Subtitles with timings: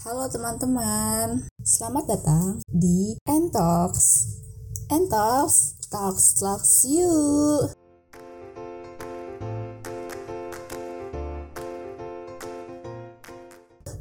[0.00, 4.24] Halo teman-teman, selamat datang di Entox.
[4.88, 7.12] Entox, talks talks you.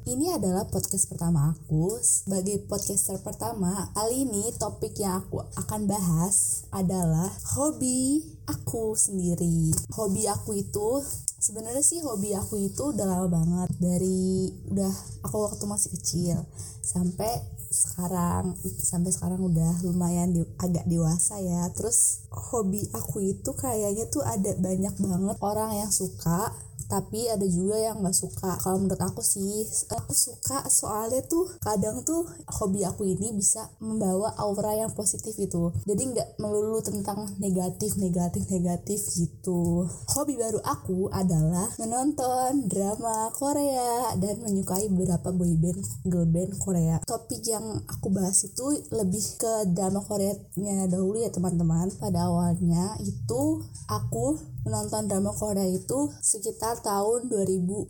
[0.08, 2.00] Ini adalah podcast pertama aku.
[2.00, 7.28] Sebagai podcaster pertama, kali ini topik yang aku akan bahas adalah
[7.60, 9.76] hobi aku sendiri.
[9.92, 11.04] Hobi aku itu
[11.40, 14.94] sebenarnya sih hobi aku itu udah lama banget dari udah
[15.24, 16.38] aku waktu masih kecil.
[16.84, 21.70] Sampai sekarang sampai sekarang udah lumayan di, agak dewasa ya.
[21.74, 26.50] Terus hobi aku itu kayaknya tuh ada banyak banget orang yang suka
[26.90, 28.58] tapi ada juga yang nggak suka.
[28.64, 29.62] Kalau menurut aku sih
[29.94, 35.70] aku suka soalnya tuh kadang tuh hobi aku ini bisa membawa aura yang positif itu.
[35.84, 39.86] Jadi nggak melulu tentang negatif negatif negatif gitu.
[40.18, 46.98] Hobi baru aku adalah menonton drama Korea dan menyukai beberapa boyband girl band Korea.
[47.06, 51.92] Topik yang aku bahas itu lebih ke drama Koreanya dahulu ya teman-teman.
[52.00, 57.90] Pada awalnya itu aku menonton drama Korea itu sekitar tahun 2009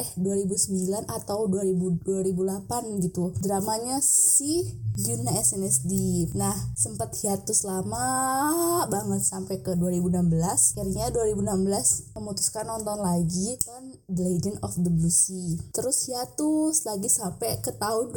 [0.00, 3.34] eh 2009 atau 2000 2008 gitu.
[3.42, 5.92] Dramanya si Yuna SNSD
[6.38, 14.22] nah sempat hiatus lama banget sampai ke 2016 akhirnya 2016 memutuskan nonton lagi nonton The
[14.22, 15.58] Legend of the Blue Sea.
[15.74, 18.14] Terus hiatus lagi sampai ke tahun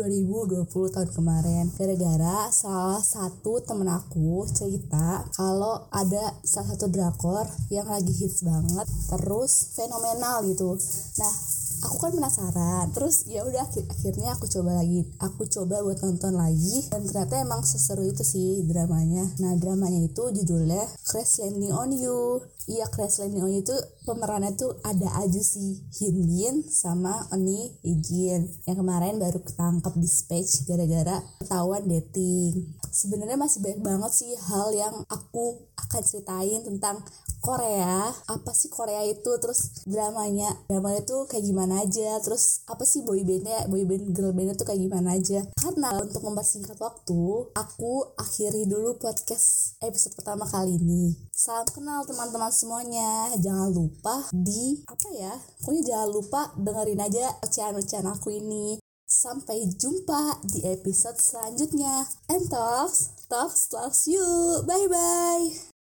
[0.48, 1.66] 2020 tahun kemarin.
[1.76, 8.88] Gara-gara salah satu temen aku cerita kalau ada salah satu drakor yang lagi hits banget
[9.12, 10.80] terus fenomenal gitu.
[11.20, 12.86] Nah aku kan penasaran.
[12.94, 16.88] Terus ya udah akhirnya aku coba lagi aku coba buat nonton lagi.
[16.90, 19.26] Dan ternyata emang seseru itu sih dramanya.
[19.42, 22.42] Nah dramanya itu judulnya Crash Landing on You.
[22.68, 23.76] Iya Crash Landing on You itu
[24.08, 30.10] pemerannya tuh ada aja sih Hyun Bin sama Oni Ijin yang kemarin baru ketangkep di
[30.10, 32.76] stage gara-gara ketahuan dating.
[32.88, 37.00] Sebenarnya masih banyak banget sih hal yang aku akan ceritain tentang
[37.48, 39.32] Korea apa sih Korea itu?
[39.40, 42.20] Terus dramanya dramanya tuh kayak gimana aja?
[42.20, 45.48] Terus apa sih boybandnya boyband girl bandnya tuh kayak gimana aja?
[45.56, 51.16] Karena untuk mempersingkat waktu aku akhiri dulu podcast episode pertama kali ini.
[51.32, 53.32] Salam kenal teman-teman semuanya.
[53.40, 55.32] Jangan lupa di apa ya?
[55.64, 58.76] Pokoknya jangan lupa dengerin aja ocehan-ocehan aku ini.
[59.08, 62.12] Sampai jumpa di episode selanjutnya.
[62.28, 64.20] And talks, talks, talks you.
[64.68, 65.77] Bye-bye.